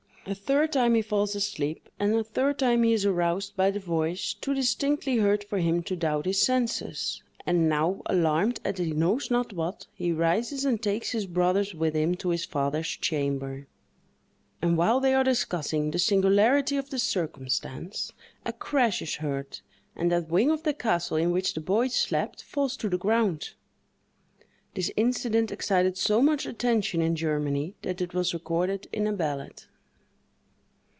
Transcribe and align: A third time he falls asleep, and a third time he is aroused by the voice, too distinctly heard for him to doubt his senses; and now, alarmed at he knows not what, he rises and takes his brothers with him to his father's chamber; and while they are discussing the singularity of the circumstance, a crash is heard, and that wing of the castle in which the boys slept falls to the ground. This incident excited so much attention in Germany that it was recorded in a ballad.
A 0.27 0.35
third 0.35 0.71
time 0.71 0.93
he 0.93 1.01
falls 1.01 1.35
asleep, 1.35 1.89
and 1.99 2.13
a 2.13 2.23
third 2.23 2.59
time 2.59 2.83
he 2.83 2.93
is 2.93 3.07
aroused 3.07 3.55
by 3.55 3.71
the 3.71 3.79
voice, 3.79 4.33
too 4.35 4.53
distinctly 4.53 5.17
heard 5.17 5.43
for 5.43 5.57
him 5.57 5.81
to 5.83 5.95
doubt 5.95 6.27
his 6.27 6.39
senses; 6.39 7.23
and 7.43 7.67
now, 7.67 8.03
alarmed 8.05 8.59
at 8.63 8.77
he 8.77 8.91
knows 8.93 9.31
not 9.31 9.51
what, 9.51 9.87
he 9.95 10.11
rises 10.11 10.63
and 10.63 10.81
takes 10.83 11.11
his 11.11 11.25
brothers 11.25 11.73
with 11.73 11.95
him 11.95 12.13
to 12.15 12.29
his 12.29 12.45
father's 12.45 12.87
chamber; 12.89 13.65
and 14.61 14.77
while 14.77 14.99
they 14.99 15.15
are 15.15 15.23
discussing 15.23 15.89
the 15.89 15.97
singularity 15.99 16.77
of 16.77 16.91
the 16.91 16.99
circumstance, 16.99 18.13
a 18.45 18.53
crash 18.53 19.01
is 19.01 19.15
heard, 19.15 19.59
and 19.95 20.11
that 20.11 20.29
wing 20.29 20.51
of 20.51 20.61
the 20.61 20.73
castle 20.73 21.17
in 21.17 21.31
which 21.31 21.55
the 21.55 21.59
boys 21.61 21.95
slept 21.95 22.43
falls 22.43 22.77
to 22.77 22.87
the 22.87 22.97
ground. 22.97 23.55
This 24.75 24.91
incident 24.95 25.51
excited 25.51 25.97
so 25.97 26.21
much 26.21 26.45
attention 26.45 27.01
in 27.01 27.15
Germany 27.15 27.73
that 27.81 28.01
it 28.01 28.13
was 28.13 28.35
recorded 28.35 28.87
in 28.93 29.07
a 29.07 29.13
ballad. 29.13 29.63